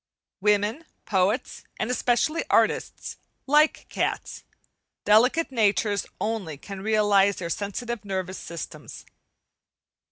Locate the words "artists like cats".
2.49-4.43